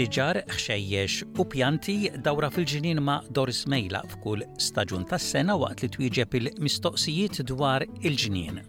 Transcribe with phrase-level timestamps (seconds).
[0.00, 1.94] siġar, xejjex u pjanti
[2.24, 8.62] dawra fil-ġinin ma' Doris Mejla f'kull staġun tas-sena waqt li twieġeb il-mistoqsijiet dwar il-ġnien.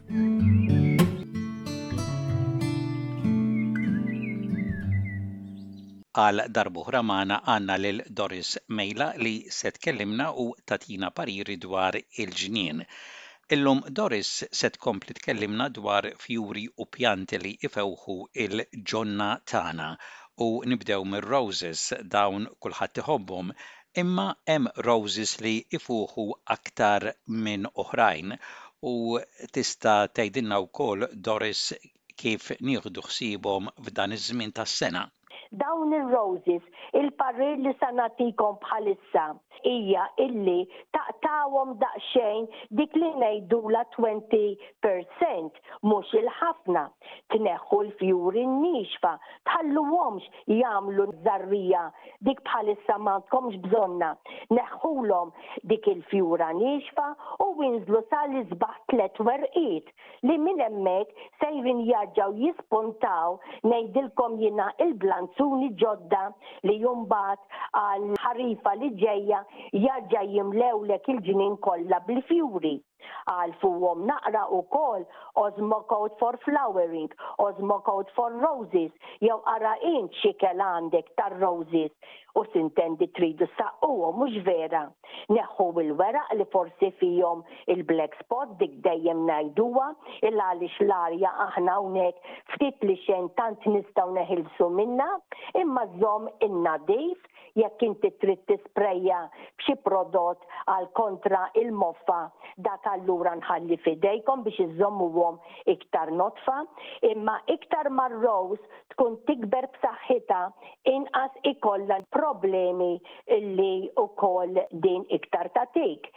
[6.23, 12.83] għal darbuħra maħna għanna lil Doris Mejla li set kellimna u tatina pariri dwar il-ġnien.
[13.55, 19.93] Illum Doris set kompli tkellimna dwar fjuri u pjanti li ifewħu il-ġonna tana
[20.43, 21.81] u nibdew mir-roses
[22.13, 23.49] dawn kulħadd iħobbhom
[24.03, 24.23] imma
[24.53, 27.05] hemm roses li ifuħu aktar
[27.47, 28.33] minn oħrajn
[28.93, 28.93] u
[29.57, 31.61] tista' tgħidilna wkoll Doris
[32.23, 35.05] kif nieħdu ħsiebhom f'dan iż-żmien tas-sena
[35.51, 36.61] dawn il-roses,
[36.93, 39.23] il parrir li sanatikom bħalissa,
[39.67, 40.61] ija illi
[40.95, 42.45] taqtawom daqxejn
[42.79, 46.85] dik li la 20%, mux il-ħafna,
[47.35, 49.13] tneħħu l-fjuri n-nixfa,
[49.49, 50.29] tħallu għomx
[50.61, 51.83] jamlu zarrija,
[52.27, 54.13] dik bħalissa mantkomx bżonna,
[54.55, 55.33] l-om
[55.73, 57.09] dik il-fjura nixfa
[57.43, 59.91] u winzlu sal-izbaħ tlet werqiet
[60.29, 66.19] li minn emmek sejrin jaġġaw jispuntaw nejdilkom jina il-blanzu persuni ġodda
[66.69, 67.41] li jumbat
[67.81, 69.41] għal ħarifa li ġejja
[69.87, 72.75] jarġa jimlewlek il-ġinin kollha bil fjuri
[73.29, 75.05] għal fuwom naqra u kol
[75.43, 81.91] ozmo Code for Flowering, ozmo Code for Roses, jew ara in xikel għandek tar roses
[82.39, 84.83] u sintendi tridu saqquhom mhux vera.
[85.35, 87.41] Neħħu il-weraq li forsi fihom
[87.73, 89.89] il-black spot dik dejjem najduwa
[90.29, 95.09] illa għaliex xlarja aħna hawnhekk ftit li xejn tant nistgħu neħilsu minna,
[95.59, 97.19] imma żomm in-nadif
[97.59, 99.25] jekk inti trid tisprejja
[99.59, 102.21] b'xi prodott għal kontra il-moffa
[102.63, 104.99] dak allura nħalli fidejkom biex għom
[105.73, 106.57] iktar notfa,
[107.11, 108.59] imma iktar marrows
[108.93, 110.41] tkun tikber b'saħħitha
[110.95, 112.91] inqas ikollha problemi
[113.47, 113.71] li
[114.21, 116.11] koll din iktar tatik.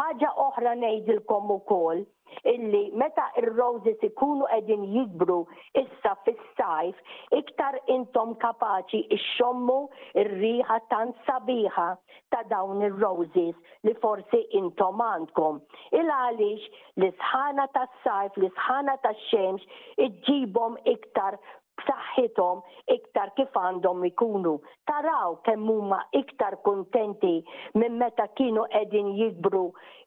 [0.00, 2.06] Ħaġa oħra ngħidilkom ukoll
[2.44, 5.36] illi meta il roses ikunu qegħdin jikbru
[5.82, 9.78] issa fis-sajf iktar intom kapaċi ixxommu
[10.22, 11.88] il riħa tan sabiħa
[12.34, 15.60] ta' dawn ir-roses li forsi intom għandkom.
[16.00, 16.68] Il għaliex
[17.00, 21.38] l-isħana tas-sajf, l-isħana tax-xemx iġġibhom iktar
[21.86, 22.60] b'saħħithom
[22.94, 24.54] iktar kif għandhom ikunu.
[24.90, 27.32] Taraw kemm huma iktar kontenti
[27.78, 29.64] minn meta kienu qegħdin jibru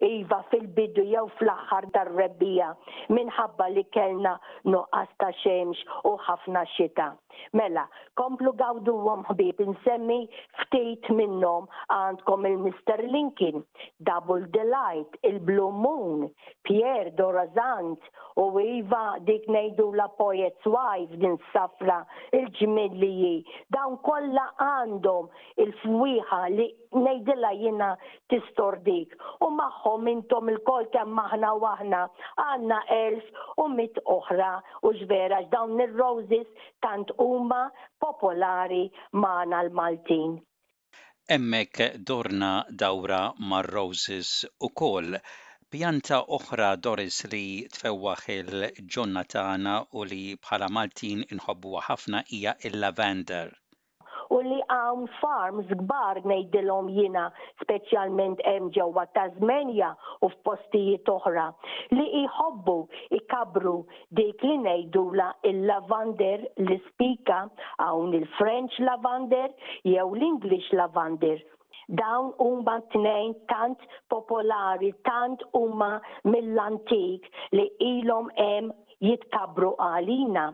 [0.07, 2.71] iva fil-bidu jew fl-aħħar tar-rebbija
[3.17, 4.35] minħabba li kellna
[4.67, 7.09] nuqqas ta' xemx u ħafna xita.
[7.57, 7.85] Mela,
[8.19, 10.19] komplu gawdu għom ħbib nsemmi
[10.63, 13.07] ftit minnom għandkom il-Mr.
[13.13, 13.63] Lincoln,
[14.05, 16.27] Double Delight, il-Blue Moon,
[16.67, 17.97] Pierre Dorazant
[18.41, 21.97] u Iva dik nejdu la Poet's Wife din sa tafla
[22.37, 23.43] il-ġmilli
[23.75, 25.27] dawn kollha għandhom
[25.65, 26.67] il fwiħa li
[27.01, 27.89] ngħidilha jiena
[28.33, 29.15] tistordik
[29.45, 32.01] u magħhom intom il-kol kemm aħna u aħna
[32.45, 33.25] għandna elf
[33.57, 34.51] u mit oħra
[34.89, 36.49] u ġvera dawn ir-roses
[36.85, 37.63] tant huma
[38.01, 40.37] popolari magħna l-Maltin.
[41.33, 45.15] Emmek dorna dawra mar-roses u kol.
[45.73, 53.49] Pjanta oħra Doris li tfewwaħ il-ġonna tagħna u li bħala Maltin inħobbu ħafna hija il-lavender
[54.37, 57.23] u li għam farms gbar ngħidilhom jina,
[57.65, 59.89] speċjalment hemm ġewwa Tasmania
[60.21, 61.47] u f'postijiet oħra,
[61.97, 62.77] li jħobbu
[63.21, 63.73] ikabru
[64.21, 67.41] dik li ngħidula il-lavander l-spika
[67.81, 69.49] hawn il-French lavander
[69.89, 71.41] jew l-English lavander
[71.89, 73.77] dawn umma tnejn tant
[74.13, 75.91] popolari, tant umma
[76.25, 77.27] mill-antik
[77.57, 78.71] li ilhom hemm
[79.03, 80.45] jitkabru għalina.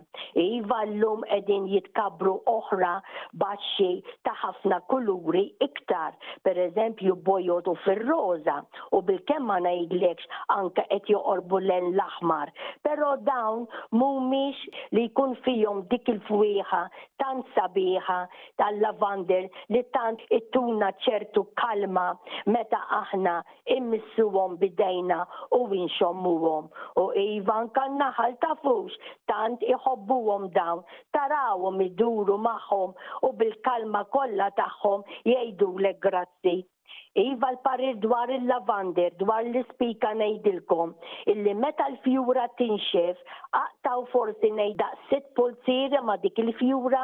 [0.42, 2.96] Iva l-lum edin jitkabru oħra
[3.42, 3.90] baxxi
[4.26, 6.16] ta' ħafna kuluri iktar,
[6.46, 8.60] per eżempju bojotu fil-roza
[8.98, 12.52] u bil kemma ma ngħidlekx anke qed joqorbu len l-aħmar.
[12.86, 13.64] Però dawn
[13.96, 14.66] mhumiex
[14.98, 16.82] li jkun fihom dik il fwiħa
[17.22, 18.20] tant sabiħa
[18.62, 22.10] tal-lavander li tant ittuna ċertu kalma
[22.54, 23.40] meta aħna
[23.78, 25.24] immissuwom bidejna
[25.60, 26.70] u inxommuhom.
[27.04, 28.92] U ivan kan naħal tafux
[29.32, 30.82] tant iħobbuhom dawn,
[31.16, 32.94] tarawhom iduru magħhom
[33.28, 36.56] u bil-kalma kollha tagħhom jgħidulek grazzi.
[37.22, 40.92] Iva l-parir dwar il-lavander, dwar l-spika nejdilkom,
[41.32, 43.18] illi meta l-fjura tinxef,
[43.62, 47.04] aqtaw forsi nejda sit pulsira ma dik il-fjura,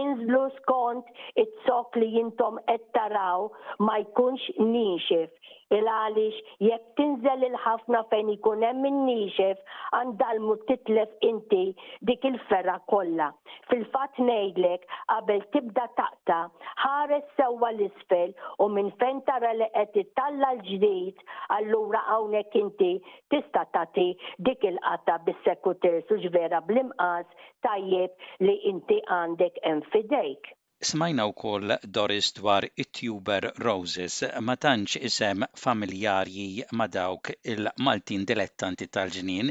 [0.00, 1.06] inżlu skont
[1.44, 3.46] it-sok li jintom qed taraw
[3.86, 9.58] ma jkunx ninxef il-għalix jekk tinżel il-ħafna fejn ikun hemm innixef
[9.98, 11.64] għandalmu titlef inti
[12.10, 13.26] dik il-ferra kollha.
[13.68, 16.38] Fil-fatt ngħidlek qabel tibda taqta
[16.84, 18.32] ħares sewwa l-isfel
[18.66, 21.22] u minn fejn tara li qed ittalla l-ġdid
[21.58, 22.90] allura hawnhekk inti
[23.34, 24.08] tista' tagħti
[24.48, 30.54] dik il qata bis-sekutir suġvera bl-imqas tajjeb li inti għandek hemm fidejk.
[30.88, 36.46] Smajna wkoll Doris dwar it-tuber Roses ma tantx isem familjarji
[36.78, 39.50] ma dawk il-Maltin dilettanti tal-ġnien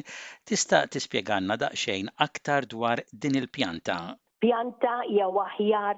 [0.49, 3.99] tista' tispjeganna daqsxejn aktar dwar din il-pjanta
[4.43, 5.97] pjanta jew aħjar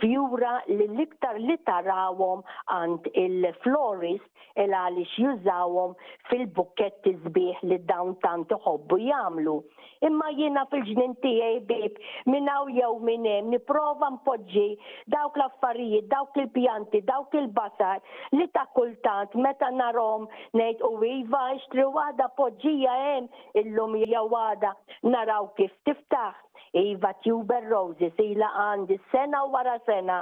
[0.00, 2.40] fjura li liktar li tarawhom
[2.76, 4.24] ant il-florist
[4.62, 5.92] il għaliex jużawhom
[6.30, 9.54] fil buketti zbieħ li dawn tant iħobbu jagħmlu.
[10.08, 12.00] Imma jiena fil-ġnien tiegħi bib
[12.32, 14.66] minn hawn jew minn hemm nipprova npoġġi
[15.16, 18.02] dawk l-affarijiet, dawk il-pjanti, dawk il-basar
[18.34, 20.26] li ta' kultant meta narom
[20.60, 23.30] nejt u iva xtri wada poġġija hemm
[23.62, 24.74] illum jew għada
[25.12, 26.34] naraw kif tiftaħ
[26.76, 30.18] Iva Tuber Roses ila għandi sena wara sena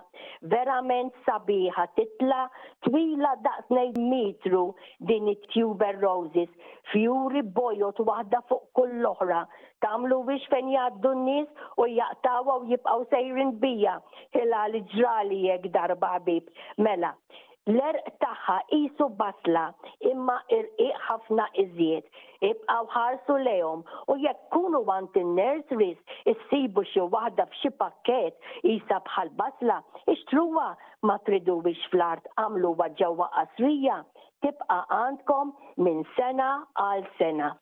[0.55, 2.41] verament sabiħa titla
[2.87, 4.65] twila daqsnej mitru
[5.11, 6.51] din it-Tuber Roses
[6.93, 9.45] fjuri bojot waħda fuq kull oħra
[9.87, 13.99] tamlu biex fen jgħaddu n-nies u jaqtawa u jibqaw sejrin bija
[14.39, 16.49] ħila li ġrali jek darba bib
[16.89, 17.15] mela
[17.73, 19.63] l-erq taħħa jisu basla
[20.11, 27.47] imma irqiq ħafna iżjed ibqa ħarsu lejhom u jekk kunu want in-nurseries issibu xi waħda
[27.55, 29.81] f'xi pakkett isa bħal basla
[30.17, 30.69] ixtruha
[31.09, 33.99] ma tridux fl-art għamlu ġewwa qasrija
[34.45, 35.57] tibqa' għandkom
[35.87, 36.53] minn sena
[36.89, 37.55] għal sena.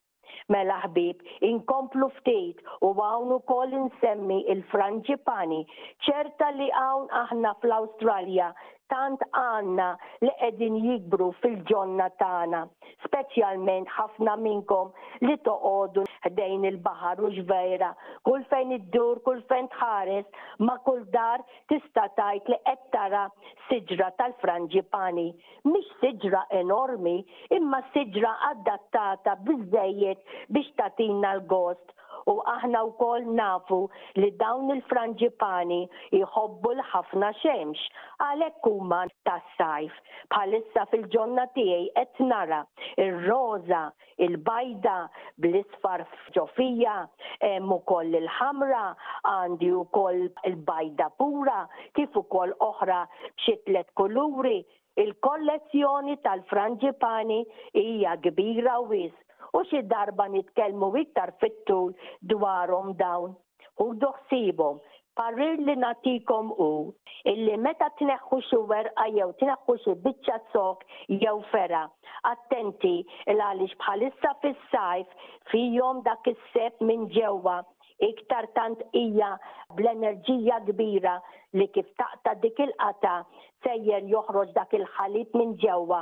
[0.51, 5.59] Mela ħbib, inkomplu ftit u għawnu kol insemmi il-franġipani,
[6.07, 8.49] ċerta li għawn aħna fl-Australja
[8.93, 9.87] tant għanna
[10.23, 12.61] li qegħdin jikbru fil-ġonna tagħna,
[13.07, 14.91] speċjalment ħafna minnkom
[15.29, 17.89] li toqogħdu ħdejn il-baħar u ġvejra,
[18.29, 20.29] kull fejn iddur, kull fejn tħares,
[20.67, 23.25] ma kull dar tista' tajt li qed tara
[23.71, 25.27] siġra tal-franġipani.
[25.71, 27.17] Mhix siġra enormi,
[27.57, 30.21] imma siġra adattata bizzejiet
[30.53, 31.99] biex tatina l-gost
[32.31, 33.79] u aħna wkoll nafu
[34.21, 35.79] li dawn il-franġipani
[36.19, 37.87] jħobbu l-ħafna xemx
[38.27, 39.93] għalhekk huma tas-sajf.
[40.35, 42.61] Bħalissa fil-ġonna tiegħi qed nara
[43.03, 43.83] ir-roża,
[44.23, 44.97] il-bajda,
[45.43, 46.05] bl-isfar
[46.37, 46.97] ġofija,
[47.43, 48.85] hemm ukoll il-ħamra,
[49.33, 51.65] għandi wkoll il-bajda pura,
[51.99, 54.61] kif ukoll oħra b'xi tliet kuluri.
[55.01, 57.39] Il-kollezzjoni tal-franġipani
[57.81, 59.15] hija kbira wis
[59.59, 61.89] u xi darba nitkellmu iktar fit-tul
[62.33, 63.33] dwarhom dawn
[63.85, 64.79] u doħsibhom
[65.21, 66.69] parir li natikom u
[67.33, 70.87] illi meta tneħħu xi werqa jew tneħħu xi biċċa sok
[71.25, 71.83] jew fera.
[72.33, 72.95] Attenti
[73.33, 77.59] il għaliex bħalissa fis-sajf fihom dak is-seb minn ġewwa
[78.09, 79.31] iktar tant hija
[79.77, 81.19] bl-enerġija kbira
[81.61, 83.15] li kif taqta dik il-qata
[83.65, 85.99] sejjer joħroġ dak il-ħalib minn ġewwa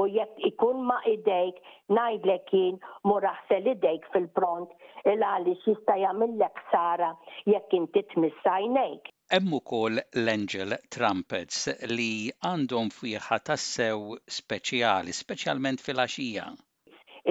[0.00, 1.58] u jekk ikun ma' idejk
[1.96, 2.76] ngħidlek jien
[3.10, 7.10] muraħsel idejk fil-pront il għaliex jista' jagħmillek sara
[7.52, 9.10] jekk inti tmissajnejk.
[9.34, 11.66] Hemm ukoll l-Angel Trumpets
[11.96, 12.10] li
[12.52, 16.46] għandhom fiħa tassew speċjali, speċjalment fil-għaxija.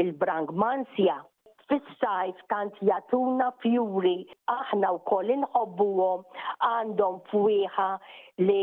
[0.03, 1.21] Il-brangmansja
[1.71, 4.15] fis-sajf tant jatuna fjuri
[4.59, 6.25] aħna wkoll inħobbuhom
[6.69, 7.89] għandhom fwieħa
[8.47, 8.61] li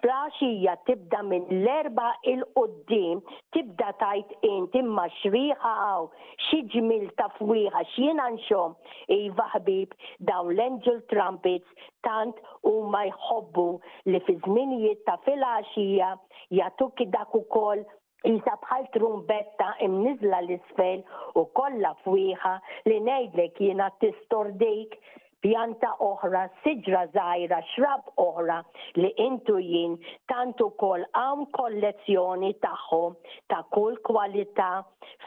[0.00, 3.20] flaxija tibda minn l-erba il-qoddim
[3.56, 6.08] tibda tajt inti imma xriħa għaw
[6.48, 8.74] xieġmil ta' fwiħa xiena nxom
[9.18, 9.92] iva ħbib
[10.30, 12.36] dawn l-Angel Trumpets tant
[12.68, 13.64] u ma jħobbu
[14.12, 16.14] li fi żminijiet ta' filaxija
[16.60, 17.84] jatuk dak ukoll
[18.26, 21.02] Isa bħal trumbetta imnizla l-isfel
[21.38, 22.52] u kolla fwieħa
[22.90, 24.96] li nejdlek jina tistordejk
[25.42, 28.56] pjanta oħra, siġra zaħira, xrab oħra
[28.98, 29.94] li intu jien
[30.26, 33.14] tantu kol għam kollezzjoni taħħom
[33.54, 34.70] ta' kull kwalità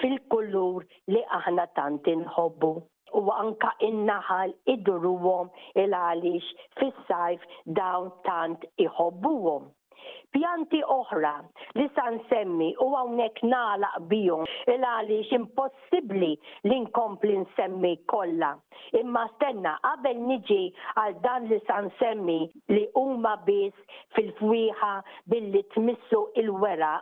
[0.03, 0.83] fil-kullur
[1.15, 2.73] li aħna tant inħobbu.
[3.11, 5.47] U anka innaħal idruwom
[5.79, 7.47] il-għalix fis-sajf
[7.79, 9.71] dawn tant iħobbuwom
[10.35, 11.33] pjanti oħra
[11.77, 16.31] li san semmi u għawnek nalaq bijom il għali impossibli
[16.69, 18.51] li nkompli nsemmi kolla.
[19.01, 20.61] Imma stenna qabel niġi
[20.97, 22.39] għal dan li san semmi
[22.71, 24.91] li huma biss fil-fwiħa
[25.31, 26.93] billi tmissu il-wera.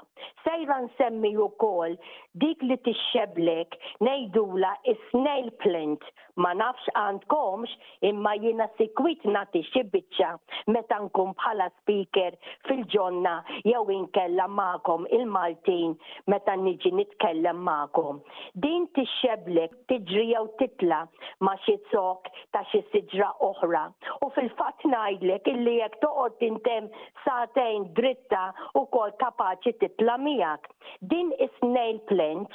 [0.43, 1.95] Sejra nsemmi u kol
[2.41, 4.73] dik li tixxeblek nejdula
[5.11, 6.03] snail plant
[6.39, 7.73] ma nafx għandkomx
[8.11, 10.33] imma jina sikwit nati xibitxa
[10.71, 15.95] meta nkun bħala speaker fil-ġon għanna jew inkella ma'kom il-Maltin
[16.31, 18.21] meta niġi nitkellem ma'kom.
[18.55, 21.03] Din tixxeblek tiġri jew titla
[21.43, 23.83] ma' xi zok ta' xi siġra oħra.
[24.25, 26.89] U fil-fatt ngħidlek illi jekk toqgħod tintem
[27.25, 28.43] satejn dritta
[28.79, 30.71] u kol kapaċi titla miegħek.
[31.13, 32.53] Din is nail plant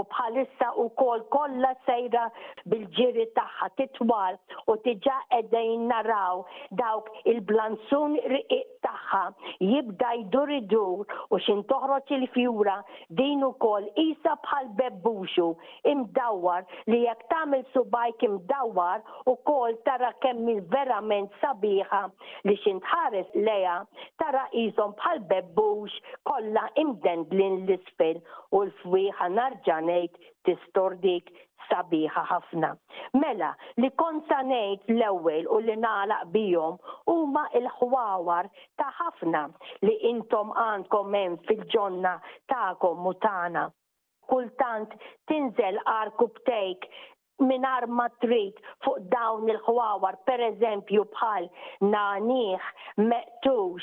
[0.00, 2.28] u bħalissa u kol kolla sejra
[2.64, 4.38] bil-ġiri taħħa titwal
[4.72, 6.40] u tiġi diġa qegħdin naraw
[6.80, 9.15] dawk il-blanzun riq tagħha
[9.60, 11.04] jibda jdur idur
[11.34, 12.76] u xin toħroċ il-fjura
[13.20, 15.48] din ukoll isa bħal bebbuxu
[15.92, 19.04] imdawwar li jekk tagħmel subajk imdawwar
[19.34, 22.02] ukoll tara kemm verament sabiħa
[22.48, 23.78] li xin tħares leja
[24.22, 25.98] tara isom bħal bebbux
[26.30, 31.32] kollha imdendlin l-isfel u l-fwieħa narġanejt tistordik
[31.66, 32.68] sabiħa ħafna.
[33.18, 33.48] Mela,
[33.82, 36.76] li konsanejt l-ewel u li nalaq bijom
[37.10, 38.46] huma il-ħwawar
[38.78, 39.40] ta' ħafna
[39.82, 42.14] li intom għandkom hemm fil-ġonna
[42.52, 43.66] ta'kom mutana.
[44.28, 44.92] Kultant
[45.30, 46.84] tinżel arku btejk
[47.46, 51.46] minn ma trid fuq dawn il-ħwawar, per eżempju bħal
[51.94, 52.60] naniħ,
[53.10, 53.82] meqtux,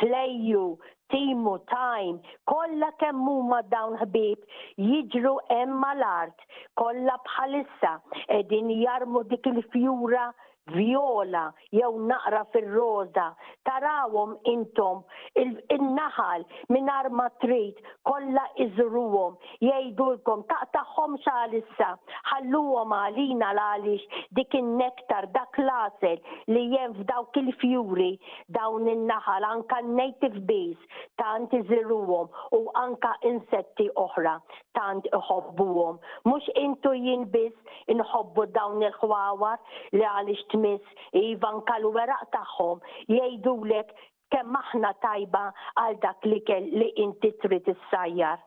[0.00, 0.64] plejju,
[1.12, 4.40] timu, time, kolla kemmu ma dawn ħbib
[4.88, 6.40] jiġru emma l-art,
[6.80, 7.96] kolla bħalissa,
[8.40, 10.30] edin jarmu dik il-fjura
[10.72, 13.26] viola jew naqra fir-roza
[13.68, 15.02] tarawhom intom
[15.36, 21.90] il-naħal minar ma trid kollha iżruhom jgħidulkom taqtaħħom xalissa
[22.30, 26.16] ħalluhom għalina għaliex dik in-nektar dak lasel
[26.48, 28.10] li jem f'dawk il-fjuri
[28.56, 30.80] dawn in-naħal anka native base
[31.20, 34.38] tant iżruhom u anka insetti oħra
[34.80, 39.60] tant iħobbuhom mhux intu jien biss inħobbu dawn il-ħwawar
[39.92, 42.82] li għaliex tmiss jivanka l-weraq tagħhom
[43.14, 43.94] jgħidulek
[44.34, 45.42] kemm aħna tajba
[45.82, 48.42] għal dak li kell li inti trid issajjar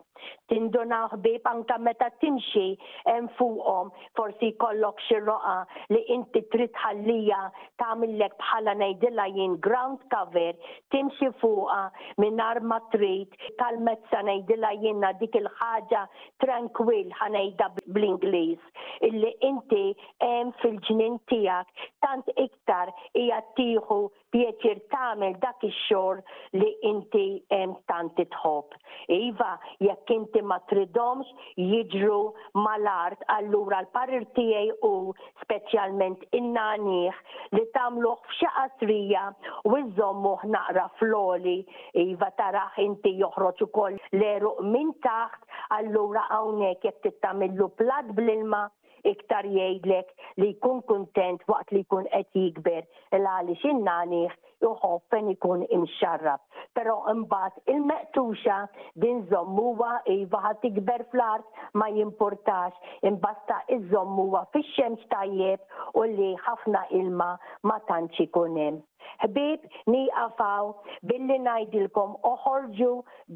[0.51, 2.65] tinduna ħbib anka meta timxi
[3.09, 5.55] hemm fuqhom forsi jkollok xi roqa
[5.93, 7.39] li inti trid ħallija
[7.81, 10.55] tagħmillek bħala ngħidilha jien ground cover
[10.95, 11.81] timxi fuqha
[12.23, 16.05] mingħajr ma trid tal-mezza ngħidilha jiena dik il-ħaġa
[16.45, 19.83] tranquil ħanejda bl-Ingliż illi inti
[20.25, 23.99] hemm fil-ġnien tiegħek tant iktar hija tieħu
[24.35, 26.23] pjeċir tagħmel dak ix-xogħol
[26.59, 28.75] li inti hemm tant idħob.
[29.13, 31.25] Iva, jekk jekk inti ma tridomx
[31.57, 32.19] jiġru
[32.65, 37.13] mal-art allura l-parir tiegħi u speċjalment innaniħ
[37.57, 39.23] li tagħmluh f'xi qasrija
[39.71, 41.57] u iżommuh naqra floli
[42.05, 45.45] iva taraħ inti joħroġ ukoll l-eruq min taħt
[45.79, 48.65] allura hawnhekk jekk tittamillu plad bl-ilma
[49.11, 50.09] iktar jgħidlek
[50.41, 52.83] li jkun kuntent waqt li jkun qed jikber
[53.19, 54.33] l-għali xinnaniħ
[54.65, 56.41] juħob fen ikun imxarrab.
[56.75, 58.57] Pero imbat il-meqtuxa
[59.05, 66.83] din zommuwa iva ħat ikber fl-art ma jimportax imbasta iż-żommuwa fix-xemx tajjeb u li ħafna
[67.01, 67.31] ilma
[67.69, 68.83] ma tantx ikun hemm
[69.23, 70.71] ħbib niqafaw
[71.11, 72.89] billi najdilkom oħorġu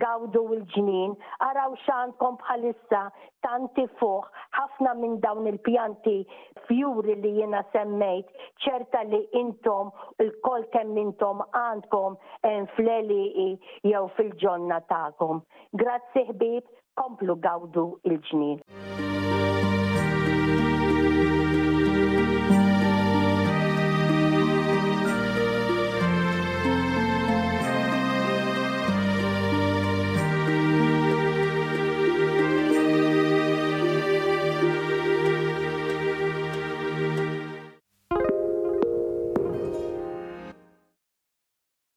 [0.03, 1.15] gawdu l-ġnien,
[1.47, 3.03] araw xandkom bħalissa
[3.45, 6.17] tanti fuq ħafna minn dawn il-pjanti
[6.67, 8.29] fjuri li jena semmejt
[8.65, 9.91] ċerta li intom
[10.25, 12.19] il-kol kemm intom għandkom
[12.75, 13.51] fleli
[13.87, 15.41] jew fil-ġonna ta'kom.
[15.73, 16.63] Grazzi ħbib,
[16.99, 18.80] komplu gawdu l ġnien